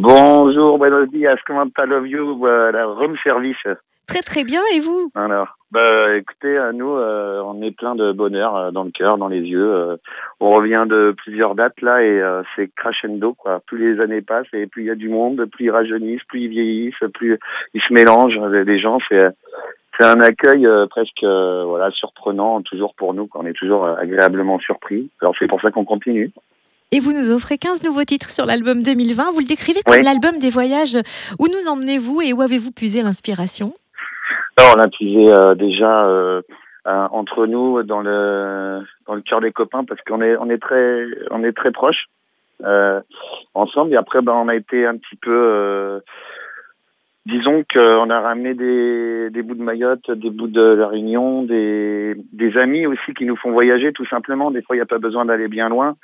Bonjour, 0.00 0.78
buenos 0.78 1.08
días, 1.10 1.34
comment 1.44 1.66
allez-vous 1.76 2.46
La 2.46 2.86
room 2.86 3.16
service? 3.24 3.56
Très 4.06 4.20
très 4.20 4.44
bien, 4.44 4.60
et 4.72 4.78
vous? 4.78 5.10
Alors, 5.16 5.56
bah, 5.72 6.14
écoutez, 6.16 6.56
à 6.56 6.70
nous, 6.70 6.94
euh, 6.94 7.42
on 7.44 7.60
est 7.62 7.76
plein 7.76 7.96
de 7.96 8.12
bonheur 8.12 8.56
euh, 8.56 8.70
dans 8.70 8.84
le 8.84 8.92
cœur, 8.92 9.18
dans 9.18 9.26
les 9.26 9.40
yeux. 9.40 9.74
euh, 9.74 9.96
on 10.38 10.52
revient 10.52 10.84
de 10.88 11.12
plusieurs 11.16 11.56
dates 11.56 11.82
là 11.82 12.00
et 12.04 12.22
euh, 12.22 12.42
c'est 12.54 12.70
crescendo 12.76 13.34
quoi. 13.34 13.60
Plus 13.66 13.96
les 13.96 14.00
années 14.00 14.22
passent 14.22 14.46
et 14.52 14.68
plus 14.68 14.84
il 14.84 14.86
y 14.86 14.90
a 14.90 14.94
du 14.94 15.08
monde, 15.08 15.44
plus 15.50 15.64
ils 15.64 15.70
rajeunissent, 15.72 16.22
plus 16.28 16.42
ils 16.42 16.48
vieillissent, 16.48 17.04
plus 17.12 17.36
ils 17.74 17.82
se 17.82 17.92
mélangent. 17.92 18.38
Les, 18.52 18.62
les 18.62 18.78
gens, 18.78 18.98
c'est 19.08 19.28
c'est 19.98 20.06
un 20.06 20.20
accueil 20.20 20.64
euh, 20.64 20.86
presque 20.86 21.24
euh, 21.24 21.64
voilà 21.66 21.90
surprenant 21.90 22.62
toujours 22.62 22.94
pour 22.94 23.14
nous. 23.14 23.26
quoi. 23.26 23.40
On 23.42 23.46
est 23.46 23.52
toujours 23.52 23.84
euh, 23.84 23.96
agréablement 23.96 24.60
surpris. 24.60 25.10
Alors 25.20 25.34
c'est 25.40 25.48
pour 25.48 25.60
ça 25.60 25.72
qu'on 25.72 25.84
continue. 25.84 26.30
Et 26.90 27.00
vous 27.00 27.12
nous 27.12 27.32
offrez 27.32 27.58
15 27.58 27.84
nouveaux 27.84 28.04
titres 28.04 28.30
sur 28.30 28.46
l'album 28.46 28.82
2020. 28.82 29.32
Vous 29.32 29.40
le 29.40 29.44
décrivez 29.44 29.80
comme 29.84 29.96
Oui. 29.96 30.04
l'album 30.04 30.38
des 30.38 30.48
voyages. 30.48 30.96
Où 31.38 31.46
nous 31.46 31.68
emmenez-vous 31.70 32.22
et 32.22 32.32
où 32.32 32.40
avez-vous 32.40 32.72
puisé 32.72 33.02
l'inspiration? 33.02 33.74
Alors, 34.56 34.74
on 34.76 34.80
a 34.80 34.88
puisé 34.88 35.30
euh, 35.32 35.54
déjà 35.54 36.06
euh, 36.06 36.40
euh, 36.86 37.06
entre 37.12 37.46
nous 37.46 37.82
dans 37.82 38.00
le 38.00 38.80
dans 39.06 39.14
le 39.14 39.20
cœur 39.20 39.40
des 39.42 39.52
copains 39.52 39.84
parce 39.84 40.00
qu'on 40.00 40.22
est 40.22 40.36
on 40.38 40.48
est 40.48 40.58
très 40.58 41.04
on 41.30 41.44
est 41.44 41.52
très 41.52 41.72
proches 41.72 42.06
euh, 42.64 43.00
ensemble 43.54 43.92
et 43.92 43.96
après 43.96 44.20
ben 44.22 44.32
on 44.32 44.48
a 44.48 44.56
été 44.56 44.84
un 44.86 44.96
petit 44.96 45.14
peu 45.14 46.00
disons 47.26 47.62
qu'on 47.72 48.10
a 48.10 48.20
ramené 48.20 48.54
des 48.54 49.28
des 49.30 49.42
bouts 49.42 49.54
de 49.54 49.62
Mayotte, 49.62 50.10
des 50.10 50.30
bouts 50.30 50.48
de 50.48 50.60
la 50.60 50.88
Réunion, 50.88 51.42
des 51.44 52.16
des 52.32 52.56
amis 52.56 52.86
aussi 52.86 53.14
qui 53.14 53.26
nous 53.26 53.36
font 53.36 53.52
voyager 53.52 53.92
tout 53.92 54.06
simplement. 54.06 54.50
Des 54.50 54.62
fois 54.62 54.74
il 54.74 54.78
n'y 54.78 54.82
a 54.82 54.86
pas 54.86 54.98
besoin 54.98 55.24
d'aller 55.26 55.48
bien 55.48 55.68
loin. 55.68 55.94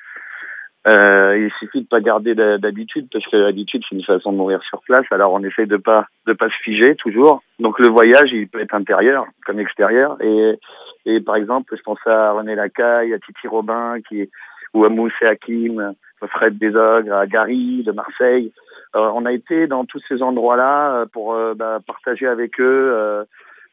Euh, 0.86 1.38
il 1.38 1.50
suffit 1.58 1.82
de 1.82 1.88
pas 1.88 2.00
garder 2.00 2.34
d'habitude 2.34 3.08
parce 3.10 3.26
que 3.26 3.36
l'habitude 3.36 3.82
c'est 3.88 3.96
une 3.96 4.04
façon 4.04 4.32
de 4.32 4.36
mourir 4.36 4.62
sur 4.64 4.82
place. 4.82 5.06
Alors 5.10 5.32
on 5.32 5.42
essaie 5.42 5.64
de 5.66 5.78
pas 5.78 6.06
de 6.26 6.34
pas 6.34 6.48
se 6.48 6.56
figer 6.62 6.94
toujours. 6.96 7.42
Donc 7.58 7.78
le 7.78 7.88
voyage 7.88 8.30
il 8.32 8.48
peut 8.48 8.60
être 8.60 8.74
intérieur 8.74 9.24
comme 9.46 9.60
extérieur. 9.60 10.18
Et 10.20 10.58
et 11.06 11.20
par 11.20 11.36
exemple 11.36 11.74
je 11.74 11.82
pense 11.82 12.06
à 12.06 12.32
René 12.32 12.54
Lacaille, 12.54 13.14
à 13.14 13.18
Titi 13.18 13.48
Robin 13.48 13.96
qui 14.06 14.28
ou 14.74 14.84
à 14.84 14.90
Moussé 14.90 15.24
Hakim, 15.24 15.94
à 16.20 16.26
Fred 16.26 16.58
Desogres, 16.58 17.14
à 17.14 17.26
Gary 17.26 17.82
de 17.82 17.92
Marseille. 17.92 18.52
Euh, 18.94 19.10
on 19.14 19.24
a 19.24 19.32
été 19.32 19.66
dans 19.66 19.86
tous 19.86 20.02
ces 20.06 20.22
endroits-là 20.22 20.96
euh, 20.96 21.06
pour 21.06 21.34
euh, 21.34 21.54
bah, 21.54 21.78
partager 21.86 22.26
avec 22.26 22.60
eux 22.60 23.24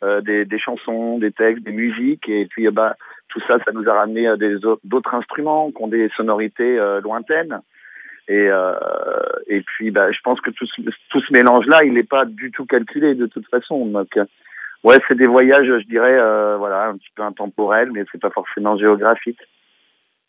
euh, 0.03 0.21
des, 0.21 0.45
des 0.45 0.59
chansons, 0.59 1.19
des 1.19 1.31
textes, 1.31 1.63
des 1.63 1.71
musiques 1.71 2.27
et 2.29 2.45
puis 2.45 2.67
bah 2.69 2.95
tout 3.31 3.41
ça, 3.47 3.57
ça 3.65 3.71
nous 3.71 3.87
a 3.89 3.93
ramené 3.93 4.27
à 4.27 4.33
au- 4.35 4.79
d'autres 4.83 5.13
instruments 5.15 5.71
qui 5.71 5.81
ont 5.81 5.87
des 5.87 6.09
sonorités 6.15 6.77
euh, 6.77 7.01
lointaines. 7.01 7.59
Et, 8.27 8.47
euh, 8.49 8.73
et 9.47 9.61
puis, 9.61 9.91
bah, 9.91 10.11
je 10.11 10.19
pense 10.23 10.39
que 10.41 10.51
tout 10.51 10.65
ce, 10.67 10.81
tout 11.09 11.19
ce 11.21 11.33
mélange-là, 11.33 11.79
il 11.83 11.93
n'est 11.93 12.03
pas 12.03 12.25
du 12.25 12.51
tout 12.51 12.65
calculé 12.65 13.15
de 13.15 13.25
toute 13.25 13.47
façon. 13.49 13.85
Donc, 13.87 14.15
euh, 14.15 14.25
ouais, 14.83 14.97
c'est 15.07 15.15
des 15.17 15.27
voyages, 15.27 15.65
je 15.67 15.87
dirais, 15.87 16.17
euh, 16.17 16.55
voilà, 16.57 16.87
un 16.89 16.97
petit 16.97 17.09
peu 17.15 17.23
intemporels, 17.23 17.91
mais 17.91 18.05
c'est 18.11 18.21
pas 18.21 18.29
forcément 18.29 18.77
géographique. 18.77 19.39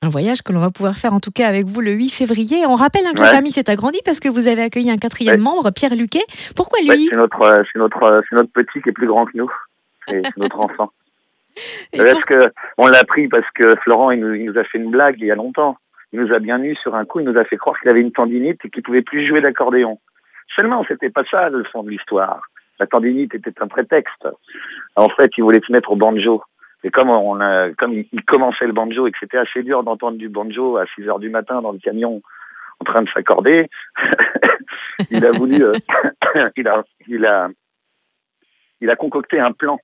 Un 0.05 0.09
voyage 0.09 0.43
que 0.43 0.53
l'on 0.53 0.59
va 0.59 0.71
pouvoir 0.71 0.97
faire 0.97 1.13
en 1.15 1.21
tout 1.21 1.31
cas 1.31 1.47
avec 1.47 1.67
vous 1.67 1.81
le 1.81 1.93
8 1.93 2.09
février. 2.11 2.65
On 2.67 2.75
rappelle 2.75 3.03
hein, 3.07 3.13
que 3.15 3.21
Ouais. 3.21 3.27
la 3.27 3.35
famille 3.35 3.53
s'est 3.53 3.71
agrandie 3.71 4.01
parce 4.05 4.19
que 4.19 4.29
vous 4.29 4.49
avez 4.49 4.63
accueilli 4.63 4.91
un 4.91 4.97
quatrième 4.97 5.37
Ouais. 5.37 5.41
membre, 5.41 5.71
Pierre 5.71 5.95
Luquet. 5.95 6.25
Pourquoi 6.57 6.81
Ouais, 6.89 6.97
lui? 6.97 7.07
c'est 7.09 7.15
notre, 7.17 7.41
euh, 7.43 7.63
c'est 7.73 7.79
notre, 7.79 8.03
euh, 8.03 8.21
notre 8.33 8.51
petit 8.51 8.83
qui 8.83 8.89
est 8.89 8.93
plus 8.93 9.07
grand 9.07 9.27
que 9.27 9.37
nous. 9.37 9.51
C'est 10.09 10.23
notre 10.39 10.59
enfant. 10.67 10.91
Pour- 11.93 12.25
que 12.27 12.53
on 12.79 12.87
l'a 12.89 13.05
pris 13.05 13.29
parce 13.29 13.49
que 13.55 13.77
Florent, 13.83 14.11
il 14.11 14.21
nous, 14.21 14.35
il 14.35 14.47
nous 14.47 14.59
a 14.59 14.65
fait 14.65 14.79
une 14.79 14.91
blague 14.91 15.17
il 15.19 15.27
y 15.27 15.31
a 15.31 15.35
longtemps. 15.35 15.77
Il 16.13 16.21
nous 16.21 16.33
a 16.33 16.39
bien 16.39 16.63
eu 16.63 16.77
sur 16.77 16.95
un 16.95 17.05
coup, 17.05 17.21
il 17.21 17.27
nous 17.27 17.39
a 17.39 17.45
fait 17.45 17.57
croire 17.57 17.79
qu'il 17.81 17.91
avait 17.91 18.01
une 18.01 18.13
tendinite 18.13 18.63
et 18.65 18.71
qu'il 18.71 18.83
pouvait 18.83 19.03
plus 19.03 19.27
jouer 19.27 19.41
d'accordéon. 19.41 19.99
Seulement, 20.55 20.85
c'était 20.87 21.11
pas 21.11 21.25
ça 21.31 21.49
le 21.49 21.65
fond 21.65 21.83
de 21.83 21.91
l'histoire. 21.91 22.43
La 22.79 22.87
tendinite 22.87 23.35
était 23.35 23.63
un 23.63 23.69
prétexte. 23.69 24.29
En 24.97 25.09
fait, 25.09 25.31
il 25.39 25.45
voulait 25.45 25.63
se 25.67 25.73
mettre 25.73 25.93
au 25.93 25.97
banjo. 25.97 26.43
Et 26.85 26.91
comme 26.91 27.11
on 27.11 27.41
a, 27.41 27.71
comme 27.79 27.93
il, 27.93 28.07
il 28.13 28.25
commençait 28.25 28.67
le 28.67 28.73
banjo 28.73 29.07
et 29.07 29.13
que 29.13 29.19
c'était 29.21 29.39
assez 29.39 29.63
dur 29.63 29.85
d'entendre 29.85 30.19
du 30.19 30.29
banjo 30.29 30.77
à 30.77 30.85
6 30.95 31.09
heures 31.09 31.21
du 31.21 31.31
matin 31.31 31.63
dans 31.63 31.73
le 31.73 31.79
camion 31.79 32.21
en 32.81 32.85
train 32.85 33.03
de 33.03 33.09
s'accorder, 33.11 33.71
il 35.11 35.25
a 35.25 35.31
voulu, 35.31 35.63
euh, 35.63 35.73
il 36.57 36.67
a, 36.67 36.83
il 37.07 37.25
a, 37.25 37.49
il 38.81 38.91
a 38.91 38.97
concocté 38.97 39.39
un 39.39 39.53
plan 39.53 39.79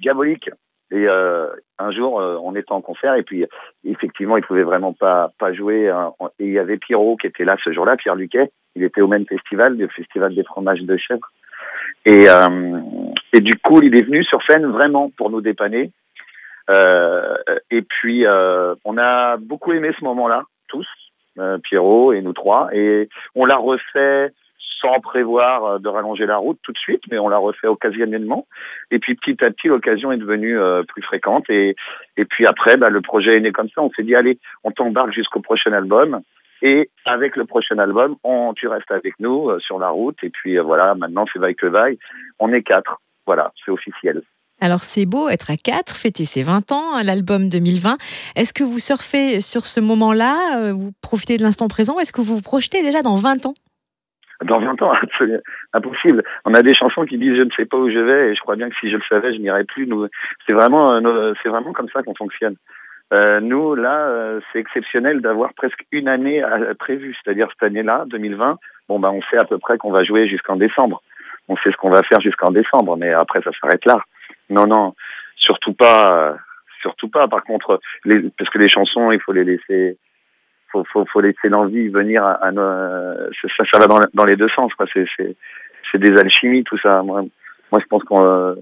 diabolique. 0.00 0.50
Et 0.92 1.08
euh, 1.08 1.48
un 1.78 1.90
jour, 1.90 2.20
euh, 2.20 2.38
on 2.42 2.54
était 2.54 2.72
en 2.72 2.80
concert 2.80 3.14
et 3.16 3.22
puis 3.24 3.44
effectivement, 3.84 4.36
il 4.36 4.44
pouvait 4.44 4.62
vraiment 4.62 4.92
pas 4.92 5.32
pas 5.38 5.52
jouer. 5.52 5.88
hein. 5.88 6.12
Et 6.38 6.46
il 6.46 6.52
y 6.52 6.58
avait 6.58 6.76
Pierrot 6.76 7.16
qui 7.16 7.26
était 7.26 7.44
là 7.44 7.56
ce 7.64 7.72
jour-là, 7.72 7.96
Pierre 7.96 8.14
Luquet. 8.14 8.50
Il 8.76 8.84
était 8.84 9.00
au 9.00 9.08
même 9.08 9.26
festival, 9.26 9.76
le 9.76 9.88
festival 9.88 10.34
des 10.34 10.44
fromages 10.44 10.82
de 10.82 10.96
chèvre. 10.96 11.28
Et 12.04 12.28
euh, 12.28 12.78
et 13.32 13.40
du 13.40 13.54
coup, 13.58 13.82
il 13.82 13.98
est 13.98 14.04
venu 14.04 14.22
sur 14.24 14.40
scène 14.44 14.66
vraiment 14.66 15.10
pour 15.16 15.30
nous 15.30 15.40
dépanner. 15.40 15.90
Euh, 16.70 17.36
et 17.70 17.82
puis, 17.82 18.26
euh, 18.26 18.74
on 18.84 18.98
a 18.98 19.36
beaucoup 19.36 19.72
aimé 19.72 19.90
ce 19.98 20.04
moment-là, 20.04 20.42
tous, 20.68 20.86
euh, 21.38 21.58
Pierrot 21.58 22.12
et 22.12 22.22
nous 22.22 22.32
trois. 22.32 22.68
Et 22.72 23.08
on 23.34 23.44
l'a 23.44 23.56
refait 23.56 24.32
sans 24.80 25.00
prévoir 25.00 25.64
euh, 25.64 25.78
de 25.78 25.88
rallonger 25.88 26.26
la 26.26 26.36
route 26.36 26.58
tout 26.62 26.72
de 26.72 26.78
suite, 26.78 27.02
mais 27.10 27.18
on 27.18 27.28
l'a 27.28 27.38
refait 27.38 27.66
occasionnellement. 27.66 28.46
Et 28.90 28.98
puis 28.98 29.14
petit 29.14 29.42
à 29.44 29.50
petit, 29.50 29.68
l'occasion 29.68 30.12
est 30.12 30.16
devenue 30.16 30.58
euh, 30.58 30.82
plus 30.82 31.02
fréquente. 31.02 31.48
Et, 31.48 31.76
et 32.16 32.24
puis 32.24 32.46
après, 32.46 32.76
bah, 32.76 32.90
le 32.90 33.00
projet 33.00 33.36
est 33.36 33.40
né 33.40 33.52
comme 33.52 33.68
ça. 33.68 33.82
On 33.82 33.90
s'est 33.90 34.02
dit, 34.02 34.14
allez, 34.14 34.38
on 34.64 34.70
t'embarque 34.70 35.12
jusqu'au 35.12 35.40
prochain 35.40 35.72
album. 35.72 36.20
Et 36.62 36.90
avec 37.04 37.36
le 37.36 37.44
prochain 37.44 37.78
album, 37.78 38.16
on, 38.24 38.54
tu 38.54 38.66
restes 38.68 38.90
avec 38.90 39.14
nous 39.20 39.50
euh, 39.50 39.58
sur 39.60 39.78
la 39.78 39.90
route. 39.90 40.16
Et 40.22 40.30
puis 40.30 40.58
voilà, 40.58 40.94
maintenant 40.94 41.26
c'est 41.32 41.38
vaille 41.38 41.56
que 41.56 41.66
vaille. 41.66 41.98
On 42.38 42.52
est 42.52 42.62
quatre. 42.62 43.00
Voilà, 43.26 43.52
c'est 43.64 43.70
officiel. 43.70 44.22
Alors 44.58 44.82
c'est 44.82 45.04
beau 45.04 45.28
être 45.28 45.50
à 45.50 45.58
4, 45.58 45.94
fêter 45.94 46.24
ses 46.24 46.42
20 46.42 46.72
ans, 46.72 46.94
hein, 46.94 47.02
l'album 47.02 47.50
2020. 47.50 47.98
Est-ce 48.36 48.54
que 48.54 48.64
vous 48.64 48.78
surfez 48.78 49.42
sur 49.42 49.66
ce 49.66 49.80
moment-là 49.80 50.72
Vous 50.72 50.92
profitez 51.02 51.36
de 51.36 51.42
l'instant 51.42 51.68
présent 51.68 51.98
Est-ce 51.98 52.10
que 52.10 52.22
vous 52.22 52.36
vous 52.36 52.42
projetez 52.42 52.82
déjà 52.82 53.02
dans 53.02 53.16
20 53.16 53.44
ans? 53.44 53.54
Dans 54.44 54.60
20 54.60 54.82
ans, 54.82 54.92
impossible. 55.72 56.22
On 56.44 56.52
a 56.52 56.62
des 56.62 56.74
chansons 56.74 57.06
qui 57.06 57.16
disent 57.16 57.36
je 57.36 57.42
ne 57.42 57.50
sais 57.56 57.64
pas 57.64 57.78
où 57.78 57.90
je 57.90 57.98
vais 57.98 58.30
et 58.30 58.34
je 58.34 58.40
crois 58.40 58.56
bien 58.56 58.68
que 58.68 58.76
si 58.80 58.90
je 58.90 58.96
le 58.96 59.02
savais, 59.08 59.32
je 59.32 59.38
n'irais 59.38 59.64
plus. 59.64 59.88
C'est 60.46 60.52
vraiment, 60.52 60.92
euh, 60.94 61.32
c'est 61.42 61.48
vraiment 61.48 61.72
comme 61.72 61.88
ça 61.88 62.02
qu'on 62.02 62.14
fonctionne. 62.14 62.56
Euh, 63.12 63.40
nous, 63.40 63.74
là, 63.74 64.08
euh, 64.08 64.40
c'est 64.52 64.58
exceptionnel 64.58 65.20
d'avoir 65.20 65.54
presque 65.54 65.84
une 65.92 66.08
année 66.08 66.42
à- 66.42 66.74
prévue, 66.74 67.14
c'est-à-dire 67.14 67.48
cette 67.52 67.62
année-là, 67.62 68.04
2020. 68.08 68.58
Bon, 68.88 68.98
ben, 68.98 69.10
on 69.10 69.22
sait 69.22 69.38
à 69.38 69.44
peu 69.44 69.58
près 69.58 69.78
qu'on 69.78 69.92
va 69.92 70.04
jouer 70.04 70.28
jusqu'en 70.28 70.56
décembre. 70.56 71.02
On 71.48 71.56
sait 71.58 71.70
ce 71.70 71.76
qu'on 71.76 71.90
va 71.90 72.02
faire 72.02 72.20
jusqu'en 72.20 72.50
décembre, 72.50 72.96
mais 72.96 73.12
après, 73.12 73.40
ça 73.42 73.50
s'arrête 73.60 73.84
là. 73.86 74.02
Non, 74.50 74.66
non, 74.66 74.94
surtout 75.36 75.72
pas, 75.72 76.12
euh, 76.12 76.34
surtout 76.82 77.08
pas. 77.08 77.28
Par 77.28 77.44
contre, 77.44 77.80
les, 78.04 78.28
parce 78.36 78.50
que 78.50 78.58
les 78.58 78.68
chansons, 78.68 79.12
il 79.12 79.20
faut 79.20 79.32
les 79.32 79.44
laisser, 79.44 79.96
faut, 80.70 80.84
faut, 80.92 81.04
faut 81.06 81.20
laisser 81.20 81.48
l'envie 81.48 81.88
venir 81.88 82.24
à, 82.24 82.44
à 82.44 82.52
ça, 82.52 83.64
ça, 83.72 83.78
va 83.78 83.86
dans, 84.12 84.24
les 84.24 84.36
deux 84.36 84.48
sens, 84.48 84.72
quoi. 84.74 84.86
C'est, 84.92 85.06
c'est, 85.16 85.36
c'est 85.90 85.98
des 85.98 86.18
alchimies, 86.18 86.64
tout 86.64 86.78
ça. 86.78 87.02
Moi, 87.02 87.22
moi, 87.72 87.80
je 87.80 87.86
pense 87.86 88.04
qu'on, 88.04 88.24
euh, 88.24 88.54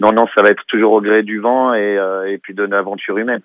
non, 0.00 0.12
non, 0.12 0.26
ça 0.36 0.42
va 0.42 0.50
être 0.50 0.64
toujours 0.66 0.92
au 0.92 1.00
gré 1.00 1.22
du 1.22 1.38
vent 1.38 1.72
et, 1.74 1.98
euh, 1.98 2.36
puis 2.42 2.54
de 2.54 2.64
l'aventure 2.64 3.16
humaine. 3.18 3.40